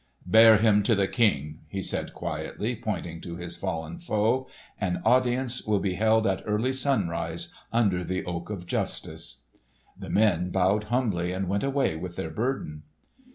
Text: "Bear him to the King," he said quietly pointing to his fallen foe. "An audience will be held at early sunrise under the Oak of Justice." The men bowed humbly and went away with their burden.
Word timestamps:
"Bear 0.25 0.57
him 0.57 0.81
to 0.81 0.95
the 0.95 1.07
King," 1.07 1.59
he 1.67 1.83
said 1.83 2.11
quietly 2.11 2.75
pointing 2.75 3.21
to 3.21 3.35
his 3.35 3.55
fallen 3.55 3.99
foe. 3.99 4.47
"An 4.79 4.99
audience 5.05 5.63
will 5.63 5.77
be 5.77 5.93
held 5.93 6.25
at 6.25 6.41
early 6.47 6.73
sunrise 6.73 7.53
under 7.71 8.03
the 8.03 8.25
Oak 8.25 8.49
of 8.49 8.65
Justice." 8.65 9.41
The 9.95 10.09
men 10.09 10.49
bowed 10.49 10.85
humbly 10.85 11.31
and 11.31 11.47
went 11.47 11.61
away 11.63 11.97
with 11.97 12.15
their 12.15 12.31
burden. 12.31 12.81